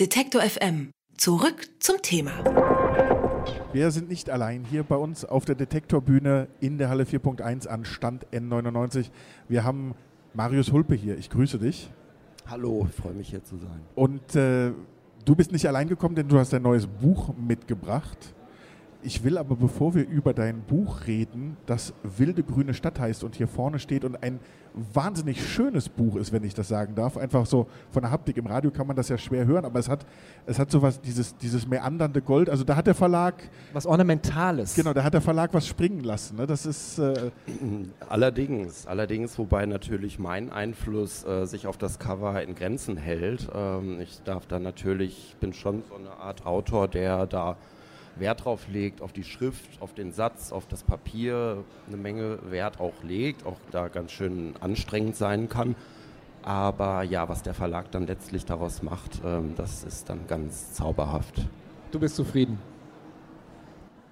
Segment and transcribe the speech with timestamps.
[0.00, 0.90] Detektor FM.
[1.18, 2.32] Zurück zum Thema.
[3.74, 7.84] Wir sind nicht allein hier bei uns auf der Detektorbühne in der Halle 4.1 an
[7.84, 9.10] Stand N99.
[9.50, 9.94] Wir haben
[10.32, 11.18] Marius Hulpe hier.
[11.18, 11.92] Ich grüße dich.
[12.46, 13.82] Hallo, ich freue mich hier zu sein.
[13.94, 14.72] Und äh,
[15.26, 18.34] du bist nicht allein gekommen, denn du hast ein neues Buch mitgebracht.
[19.04, 23.34] Ich will aber, bevor wir über dein Buch reden, das Wilde Grüne Stadt heißt und
[23.34, 24.38] hier vorne steht und ein
[24.94, 27.16] wahnsinnig schönes Buch ist, wenn ich das sagen darf.
[27.16, 28.36] Einfach so von der Haptik.
[28.36, 30.06] Im Radio kann man das ja schwer hören, aber es hat,
[30.46, 32.48] es hat sowas, dieses, dieses meandernde Gold.
[32.48, 33.34] Also da hat der Verlag.
[33.72, 34.74] Was Ornamentales.
[34.74, 36.36] Genau, da hat der Verlag was springen lassen.
[36.36, 36.46] Ne?
[36.46, 36.98] Das ist.
[36.98, 37.30] Äh
[38.08, 43.48] allerdings, allerdings, wobei natürlich mein Einfluss äh, sich auf das Cover in Grenzen hält.
[43.54, 47.56] Ähm, ich darf da natürlich, bin schon so eine Art Autor, der da
[48.16, 52.80] Wert drauf legt, auf die Schrift, auf den Satz, auf das Papier, eine Menge Wert
[52.80, 55.74] auch legt, auch da ganz schön anstrengend sein kann.
[56.42, 61.46] Aber ja, was der Verlag dann letztlich daraus macht, ähm, das ist dann ganz zauberhaft.
[61.90, 62.58] Du bist zufrieden?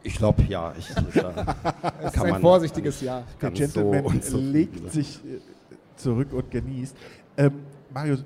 [0.03, 0.73] Ich glaube, ja.
[0.79, 1.57] Ich, da
[2.01, 3.25] das ist ein vorsichtiges Ja.
[3.41, 5.41] Der Gentleman so legt sich äh,
[5.97, 6.97] zurück und genießt.
[7.37, 7.53] Ähm,
[7.93, 8.25] Marius,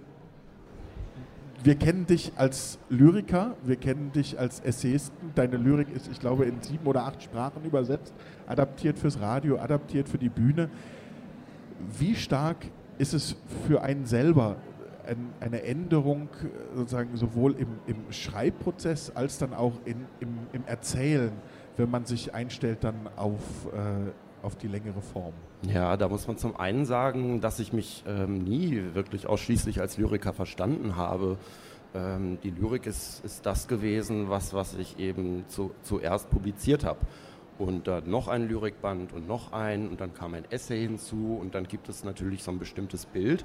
[1.65, 5.33] wir kennen dich als Lyriker, wir kennen dich als Essayisten.
[5.35, 8.13] Deine Lyrik ist, ich glaube, in sieben oder acht Sprachen übersetzt,
[8.47, 10.69] adaptiert fürs Radio, adaptiert für die Bühne.
[11.99, 12.59] Wie stark
[12.99, 14.57] ist es für einen selber
[15.07, 16.29] ein, eine Änderung
[16.75, 21.33] sozusagen sowohl im, im, Schreibprozess als dann auch in, im, im, Erzählen,
[21.77, 23.41] wenn man sich einstellt dann auf,
[23.73, 24.11] äh,
[24.45, 25.33] auf die längere Form?
[25.63, 29.99] Ja, da muss man zum einen sagen, dass ich mich ähm, nie wirklich ausschließlich als
[29.99, 31.39] Lyriker verstanden habe.
[31.95, 37.01] Ähm, die Lyrik ist, ist das gewesen, was, was ich eben zu, zuerst publiziert habe.
[37.57, 41.55] Und dann noch ein Lyrikband und noch ein und dann kam ein Essay hinzu und
[41.55, 43.45] dann gibt es natürlich so ein bestimmtes Bild.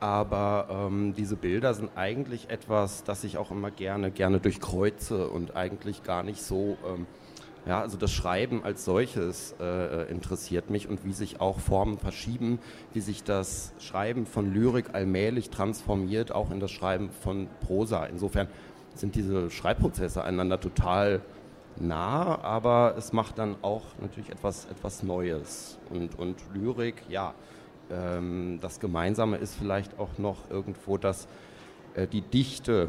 [0.00, 5.56] Aber ähm, diese Bilder sind eigentlich etwas, das ich auch immer gerne, gerne durchkreuze und
[5.56, 7.06] eigentlich gar nicht so ähm,
[7.66, 12.58] ja, also das Schreiben als solches äh, interessiert mich und wie sich auch Formen verschieben,
[12.94, 18.06] wie sich das Schreiben von Lyrik allmählich transformiert, auch in das Schreiben von Prosa.
[18.06, 18.48] Insofern
[18.94, 21.20] sind diese Schreibprozesse einander total
[21.78, 25.78] nah, aber es macht dann auch natürlich etwas, etwas Neues.
[25.90, 27.34] Und, und Lyrik, ja,
[27.90, 31.28] ähm, das Gemeinsame ist vielleicht auch noch irgendwo, dass
[31.94, 32.88] äh, die Dichte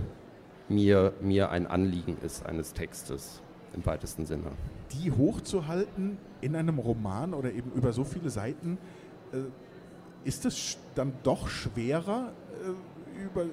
[0.70, 3.42] mir, mir ein Anliegen ist eines Textes
[3.74, 4.52] im weitesten Sinne.
[4.92, 8.78] Die hochzuhalten in einem Roman oder eben über so viele Seiten,
[9.32, 9.38] äh,
[10.24, 12.34] ist es dann doch schwerer
[12.64, 13.46] äh, über,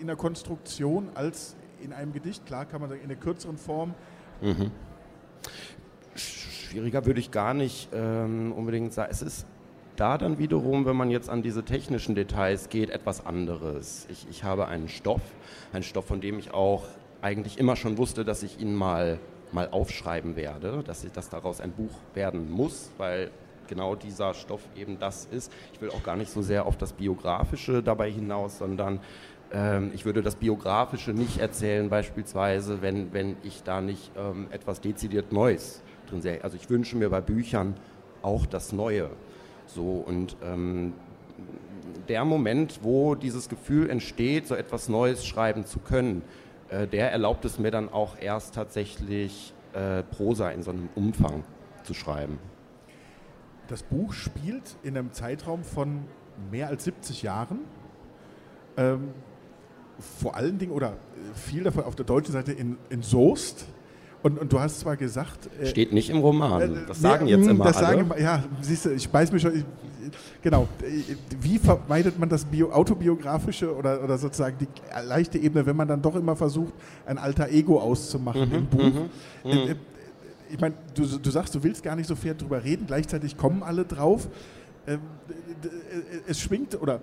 [0.00, 2.46] in der Konstruktion als in einem Gedicht?
[2.46, 3.94] Klar kann man sagen, in der kürzeren Form.
[4.40, 4.70] Mhm.
[6.14, 9.10] Schwieriger würde ich gar nicht ähm, unbedingt sagen.
[9.10, 9.46] Es ist
[9.96, 14.06] da dann wiederum, wenn man jetzt an diese technischen Details geht, etwas anderes.
[14.10, 15.22] Ich, ich habe einen Stoff,
[15.72, 16.84] einen Stoff, von dem ich auch
[17.22, 19.18] eigentlich immer schon wusste, dass ich ihn mal
[19.52, 23.30] mal aufschreiben werde, dass, ich, dass daraus ein Buch werden muss, weil
[23.68, 25.52] genau dieser Stoff eben das ist.
[25.72, 29.00] Ich will auch gar nicht so sehr auf das Biografische dabei hinaus, sondern
[29.52, 34.80] ähm, ich würde das Biografische nicht erzählen, beispielsweise, wenn, wenn ich da nicht ähm, etwas
[34.80, 36.42] dezidiert Neues drin sehe.
[36.44, 37.74] Also ich wünsche mir bei Büchern
[38.22, 39.10] auch das Neue.
[39.66, 40.92] So und ähm,
[42.08, 46.22] der Moment, wo dieses Gefühl entsteht, so etwas Neues schreiben zu können,
[46.74, 51.44] äh, der erlaubt es mir dann auch erst tatsächlich äh, Prosa in so einem Umfang
[51.84, 52.38] zu schreiben.
[53.68, 56.04] Das Buch spielt in einem Zeitraum von
[56.50, 57.60] mehr als 70 Jahren.
[58.76, 59.14] Ähm,
[59.98, 60.96] vor allen Dingen oder
[61.34, 63.66] viel davon auf der deutschen Seite in, in Soest.
[64.24, 65.50] Und, und, du hast zwar gesagt.
[65.60, 66.62] Äh, Steht nicht im Roman.
[66.62, 68.06] Äh, das sagen jetzt immer das alle.
[68.06, 69.54] Sagen, ja, siehst du, ich beiß mich schon.
[69.54, 69.64] Ich,
[70.40, 70.66] genau.
[71.42, 74.66] Wie vermeidet man das Bio, autobiografische oder, oder sozusagen die
[75.06, 76.72] leichte Ebene, wenn man dann doch immer versucht,
[77.04, 78.80] ein alter Ego auszumachen mhm, im Buch?
[78.82, 79.10] Mhm,
[79.44, 79.50] mhm.
[79.50, 79.76] Äh, äh,
[80.50, 83.62] ich meine, du, du sagst, du willst gar nicht so viel drüber reden, gleichzeitig kommen
[83.62, 84.26] alle drauf.
[84.86, 85.00] Ähm,
[86.26, 87.02] es schwingt oder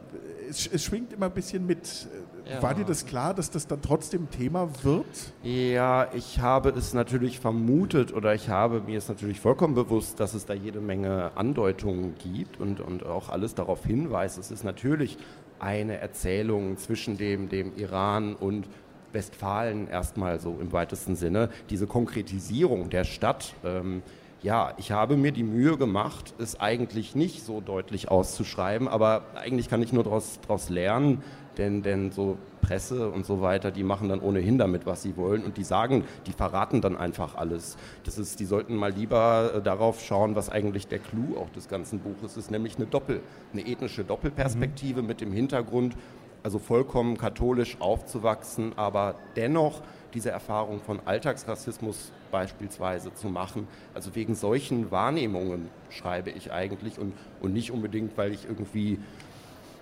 [0.52, 2.08] es, es schwingt immer ein bisschen mit.
[2.48, 2.62] Ja.
[2.62, 5.06] War dir das klar, dass das dann trotzdem Thema wird?
[5.44, 10.34] Ja, ich habe es natürlich vermutet oder ich habe mir es natürlich vollkommen bewusst, dass
[10.34, 14.38] es da jede Menge Andeutungen gibt und, und auch alles darauf hinweist.
[14.38, 15.18] Es ist natürlich
[15.60, 18.68] eine Erzählung zwischen dem, dem Iran und
[19.14, 21.50] Westfalen erstmal so im weitesten Sinne.
[21.70, 23.54] Diese Konkretisierung der Stadt.
[23.64, 24.02] Ähm,
[24.44, 29.70] ja, ich habe mir die Mühe gemacht, es eigentlich nicht so deutlich auszuschreiben, aber eigentlich
[29.70, 31.22] kann ich nur daraus lernen,
[31.58, 35.44] denn, denn so Presse und so weiter, die machen dann ohnehin damit, was sie wollen
[35.44, 37.78] und die sagen, die verraten dann einfach alles.
[38.04, 41.68] Das ist, die sollten mal lieber äh, darauf schauen, was eigentlich der Clou auch des
[41.68, 43.22] ganzen Buches ist, nämlich eine Doppel,
[43.52, 45.08] eine ethnische Doppelperspektive mhm.
[45.08, 45.96] mit dem Hintergrund,
[46.44, 49.82] also vollkommen katholisch aufzuwachsen, aber dennoch
[50.14, 53.68] diese Erfahrung von Alltagsrassismus beispielsweise zu machen.
[53.94, 59.00] Also wegen solchen Wahrnehmungen schreibe ich eigentlich und, und nicht unbedingt, weil ich irgendwie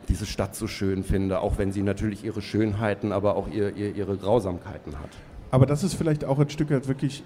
[0.08, 3.96] diese Stadt so schön finde, auch wenn sie natürlich ihre Schönheiten, aber auch ihr, ihr,
[3.96, 5.10] ihre Grausamkeiten hat.
[5.52, 7.24] Aber das ist vielleicht auch ein Stück weit wirklich,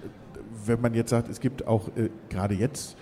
[0.66, 2.98] wenn man jetzt sagt, es gibt auch äh, gerade jetzt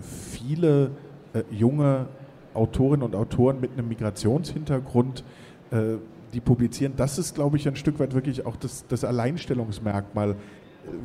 [0.00, 0.90] viele
[1.32, 2.06] äh, junge
[2.54, 5.24] Autorinnen und Autoren mit einem Migrationshintergrund,
[5.70, 5.96] äh,
[6.34, 6.94] die publizieren.
[6.96, 10.36] Das ist, glaube ich, ein Stück weit wirklich auch das, das Alleinstellungsmerkmal,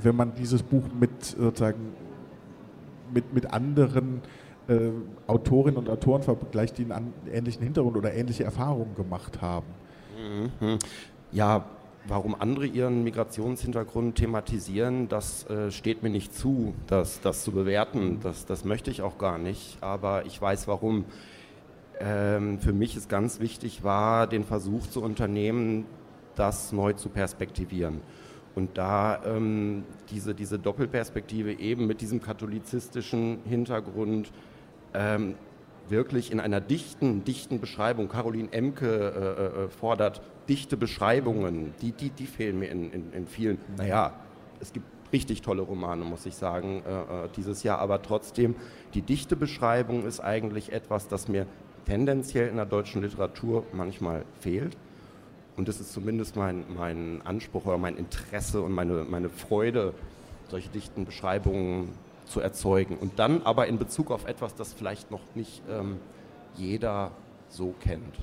[0.02, 1.94] wenn man dieses Buch mit sozusagen
[3.14, 4.22] mit, mit anderen
[4.68, 4.92] äh,
[5.28, 9.66] Autorinnen und Autoren vergleicht, die einen ähnlichen Hintergrund oder ähnliche Erfahrungen gemacht haben.
[10.60, 10.80] Mhm.
[11.32, 11.66] Ja,
[12.08, 18.20] warum andere ihren Migrationshintergrund thematisieren, das äh, steht mir nicht zu, das, das zu bewerten.
[18.22, 19.78] Das, das möchte ich auch gar nicht.
[19.82, 21.06] Aber ich weiß warum.
[22.00, 25.86] Ähm, für mich ist ganz wichtig war, den Versuch zu unternehmen,
[26.36, 28.02] das neu zu perspektivieren.
[28.56, 34.32] Und da ähm, diese, diese Doppelperspektive eben mit diesem katholizistischen Hintergrund
[34.94, 35.36] ähm,
[35.90, 42.10] wirklich in einer dichten, dichten Beschreibung, Caroline Emke äh, äh, fordert dichte Beschreibungen, die, die,
[42.10, 44.14] die fehlen mir in, in, in vielen, naja,
[44.60, 48.56] es gibt richtig tolle Romane, muss ich sagen, äh, äh, dieses Jahr, aber trotzdem,
[48.94, 51.46] die dichte Beschreibung ist eigentlich etwas, das mir
[51.90, 54.78] tendenziell in der deutschen Literatur manchmal fehlt.
[55.58, 59.94] Und das ist zumindest mein, mein Anspruch oder mein Interesse und meine, meine Freude,
[60.50, 61.90] solche dichten Beschreibungen
[62.26, 62.96] zu erzeugen.
[62.96, 65.98] Und dann aber in Bezug auf etwas, das vielleicht noch nicht ähm,
[66.56, 67.12] jeder
[67.50, 68.16] so kennt.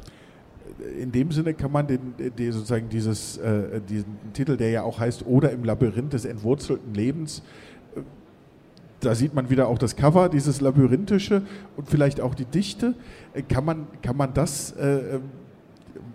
[0.99, 5.01] In dem Sinne kann man den, den sozusagen dieses, äh, diesen Titel, der ja auch
[5.01, 7.43] heißt Oder im Labyrinth des entwurzelten Lebens,
[9.01, 11.43] da sieht man wieder auch das Cover, dieses Labyrinthische
[11.77, 12.95] und vielleicht auch die Dichte.
[13.35, 15.21] Äh, kann man, kann man das, äh,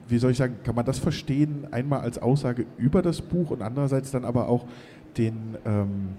[0.07, 3.61] wie soll ich sagen, kann man das verstehen, einmal als Aussage über das Buch und
[3.61, 4.65] andererseits dann aber auch
[5.17, 6.09] den, ähm,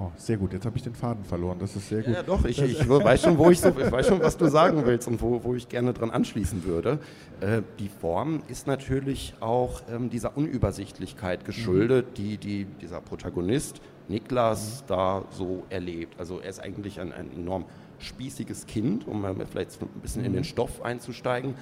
[0.00, 0.52] Oh, sehr gut.
[0.52, 1.58] Jetzt habe ich den Faden verloren.
[1.58, 2.14] Das ist sehr gut.
[2.14, 2.44] Ja, doch.
[2.44, 5.20] Ich, ich weiß schon, wo ich, so, ich weiß schon, was du sagen willst und
[5.20, 7.00] wo, wo ich gerne dran anschließen würde.
[7.40, 12.14] Äh, die Form ist natürlich auch ähm, dieser Unübersichtlichkeit geschuldet, mhm.
[12.14, 14.86] die, die dieser Protagonist Niklas mhm.
[14.86, 16.14] da so erlebt.
[16.20, 17.64] Also er ist eigentlich ein, ein enorm
[17.98, 20.44] spießiges Kind, um vielleicht ein bisschen in den mhm.
[20.44, 21.56] Stoff einzusteigen.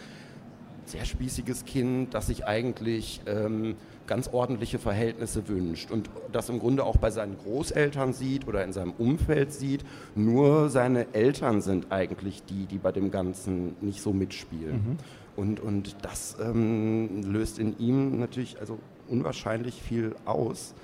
[0.86, 3.74] Sehr spießiges Kind, das sich eigentlich ähm,
[4.06, 8.72] ganz ordentliche Verhältnisse wünscht und das im Grunde auch bei seinen Großeltern sieht oder in
[8.72, 9.84] seinem Umfeld sieht.
[10.14, 14.76] Nur seine Eltern sind eigentlich die, die bei dem Ganzen nicht so mitspielen.
[14.76, 14.96] Mhm.
[15.36, 18.78] Und, und das ähm, löst in ihm natürlich also
[19.08, 20.74] unwahrscheinlich viel aus.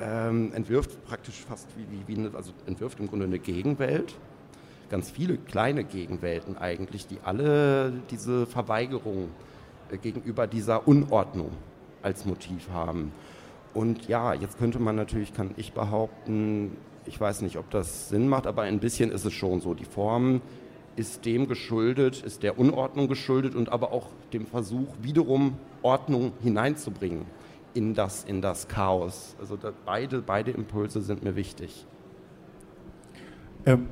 [0.00, 4.14] Ähm, entwirft praktisch fast wie, wie, wie eine, also entwirft im Grunde eine Gegenwelt,
[4.88, 9.28] ganz viele kleine Gegenwelten eigentlich, die alle diese Verweigerung
[9.90, 11.50] äh, gegenüber dieser Unordnung
[12.02, 13.12] als Motiv haben.
[13.74, 16.76] Und ja, jetzt könnte man natürlich, kann ich behaupten,
[17.06, 19.74] ich weiß nicht, ob das Sinn macht, aber ein bisschen ist es schon so.
[19.74, 20.40] Die Form
[20.96, 27.24] ist dem geschuldet, ist der Unordnung geschuldet und aber auch dem Versuch, wiederum Ordnung hineinzubringen
[27.74, 29.36] in das, in das Chaos.
[29.40, 31.86] Also beide, beide Impulse sind mir wichtig.
[33.64, 33.86] Ähm,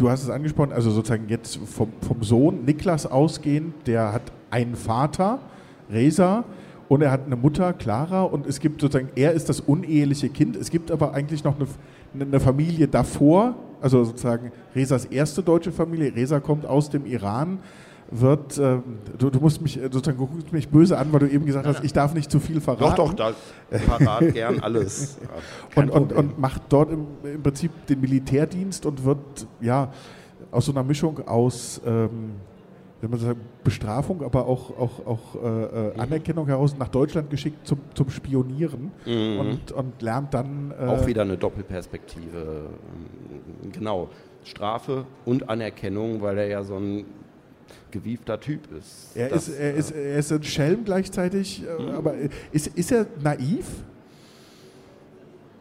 [0.00, 4.74] du hast es angesprochen, also sozusagen jetzt vom, vom Sohn Niklas ausgehend, der hat einen
[4.74, 5.40] Vater,
[5.90, 6.44] Reza,
[6.88, 10.56] und er hat eine Mutter, Clara, und es gibt sozusagen, er ist das uneheliche Kind.
[10.56, 11.68] Es gibt aber eigentlich noch eine,
[12.24, 16.14] eine Familie davor, also sozusagen Resas erste deutsche Familie.
[16.14, 17.58] Reza kommt aus dem Iran,
[18.10, 18.78] wird, äh,
[19.18, 21.84] du, du, musst mich sozusagen, du guckst mich böse an, weil du eben gesagt hast,
[21.84, 22.96] ich darf nicht zu viel verraten.
[22.96, 23.34] Doch, doch,
[23.70, 25.18] da verrat gern alles.
[25.76, 29.92] und, und, und, macht dort im, im, Prinzip den Militärdienst und wird, ja,
[30.50, 32.32] aus so einer Mischung aus, ähm,
[33.00, 36.00] wenn man sagen, Bestrafung, aber auch, auch, auch äh, äh, mhm.
[36.00, 39.38] Anerkennung heraus nach Deutschland geschickt zum, zum Spionieren mhm.
[39.38, 40.74] und, und lernt dann.
[40.78, 42.66] Äh auch wieder eine Doppelperspektive.
[43.72, 44.08] Genau.
[44.42, 47.04] Strafe und Anerkennung, weil er ja so ein
[47.90, 49.16] gewiefter Typ ist.
[49.16, 51.88] Er, das, ist, er, ist, er ist ein Schelm gleichzeitig, äh, mhm.
[51.90, 52.14] aber
[52.52, 53.66] ist, ist er naiv?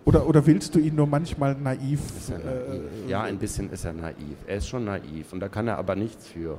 [0.06, 2.02] Oder, oder willst du ihn nur manchmal naiv?
[2.30, 2.46] naiv?
[2.46, 4.38] Äh, ja, ein bisschen ist er naiv.
[4.48, 6.58] Er ist schon naiv und da kann er aber nichts für.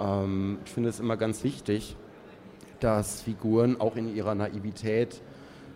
[0.00, 1.96] Ähm, ich finde es immer ganz wichtig,
[2.80, 5.20] dass Figuren auch in ihrer Naivität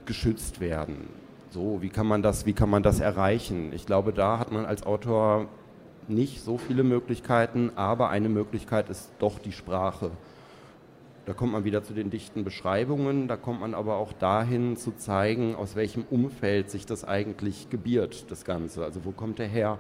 [0.07, 1.09] geschützt werden.
[1.51, 3.73] So, wie kann man das, wie kann man das erreichen?
[3.73, 5.49] Ich glaube, da hat man als Autor
[6.09, 10.11] nicht so viele Möglichkeiten, aber eine Möglichkeit ist doch die Sprache.
[11.27, 14.93] Da kommt man wieder zu den dichten Beschreibungen, da kommt man aber auch dahin zu
[14.93, 18.85] zeigen, aus welchem Umfeld sich das eigentlich gebiert, das Ganze.
[18.85, 19.79] Also wo kommt er her?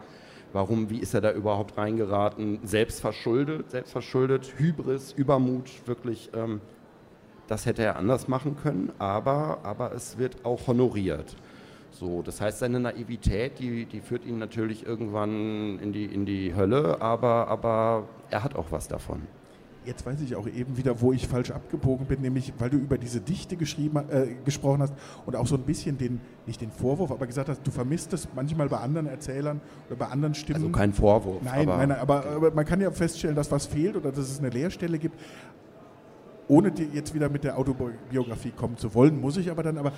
[0.53, 2.59] Warum, wie ist er da überhaupt reingeraten?
[2.65, 6.61] Selbstverschuldet, selbstverschuldet, Hybris, Übermut, wirklich ähm,
[7.47, 11.37] Das hätte er anders machen können, aber, aber es wird auch honoriert.
[11.99, 16.55] So, das heißt, seine Naivität, die, die führt ihn natürlich irgendwann in die, in die
[16.55, 19.23] Hölle, aber, aber er hat auch was davon.
[19.87, 22.99] Jetzt weiß ich auch eben wieder, wo ich falsch abgebogen bin, nämlich weil du über
[22.99, 24.93] diese Dichte geschrieben, äh, gesprochen hast
[25.25, 28.29] und auch so ein bisschen den, nicht den Vorwurf, aber gesagt hast, du vermisst es
[28.35, 30.57] manchmal bei anderen Erzählern oder bei anderen Stimmen.
[30.57, 31.41] Also kein Vorwurf.
[31.43, 34.39] Nein, aber, nein aber, aber, man kann ja feststellen, dass was fehlt oder dass es
[34.39, 35.19] eine Leerstelle gibt.
[36.49, 39.93] Ohne jetzt wieder mit der Autobiografie kommen zu wollen, muss ich aber dann, aber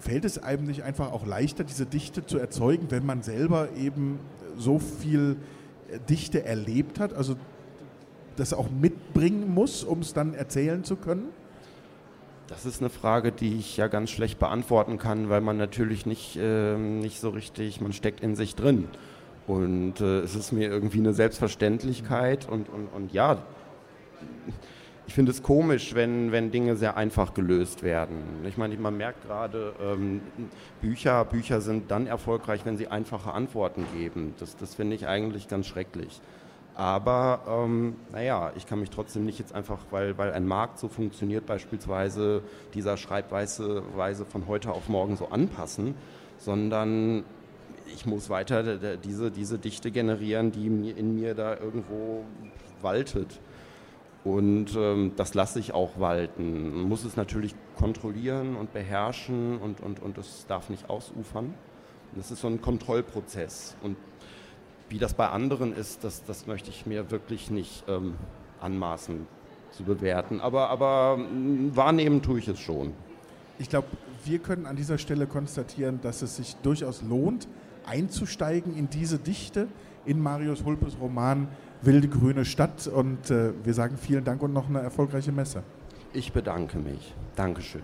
[0.00, 4.18] fällt es einem nicht einfach auch leichter, diese Dichte zu erzeugen, wenn man selber eben
[4.56, 5.36] so viel
[5.90, 7.36] äh, Dichte erlebt hat, also
[8.36, 11.26] das auch mitbringen muss, um es dann erzählen zu können?
[12.48, 16.36] Das ist eine Frage, die ich ja ganz schlecht beantworten kann, weil man natürlich nicht,
[16.36, 18.88] äh, nicht so richtig, man steckt in sich drin.
[19.46, 23.42] Und äh, es ist mir irgendwie eine Selbstverständlichkeit und, und, und ja,
[25.06, 28.44] ich finde es komisch, wenn, wenn Dinge sehr einfach gelöst werden.
[28.44, 30.20] Ich meine, man merkt gerade, ähm,
[30.80, 34.34] Bücher, Bücher sind dann erfolgreich, wenn sie einfache Antworten geben.
[34.38, 36.20] Das, das finde ich eigentlich ganz schrecklich.
[36.74, 40.88] Aber ähm, naja, ich kann mich trotzdem nicht jetzt einfach, weil, weil ein Markt so
[40.88, 42.42] funktioniert, beispielsweise
[42.74, 45.94] dieser Schreibweise Weise von heute auf morgen so anpassen,
[46.38, 47.24] sondern
[47.94, 52.24] ich muss weiter diese, diese Dichte generieren, die in mir da irgendwo
[52.80, 53.40] waltet.
[54.22, 56.74] Und ähm, das lasse ich auch walten.
[56.74, 61.54] Man muss es natürlich kontrollieren und beherrschen und, und, und es darf nicht ausufern.
[62.14, 63.76] Das ist so ein Kontrollprozess.
[63.82, 63.96] Und
[64.90, 68.14] wie das bei anderen ist, das, das möchte ich mir wirklich nicht ähm,
[68.60, 69.26] anmaßen
[69.70, 70.40] zu bewerten.
[70.40, 72.92] Aber, aber mm, wahrnehmen tue ich es schon.
[73.58, 73.86] Ich glaube,
[74.24, 77.48] wir können an dieser Stelle konstatieren, dass es sich durchaus lohnt,
[77.86, 79.68] einzusteigen in diese Dichte
[80.04, 81.48] in Marius Hulpes Roman
[81.82, 82.86] wilde grüne Stadt.
[82.86, 85.62] Und äh, wir sagen vielen Dank und noch eine erfolgreiche Messe.
[86.12, 87.14] Ich bedanke mich.
[87.36, 87.82] Dankeschön.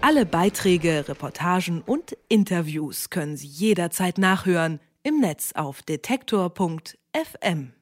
[0.00, 7.75] Alle Beiträge, Reportagen und Interviews können Sie jederzeit nachhören im Netz auf detektor.fm.